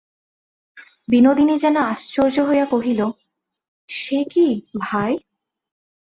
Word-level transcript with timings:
বিনোদিনী 1.07 1.55
যেন 1.57 1.75
আশ্চর্য 1.85 2.37
হইয়া 2.41 2.65
কহিল, 2.65 3.01
সে 3.89 4.19
কী, 4.31 4.47
ভাই! 4.77 5.13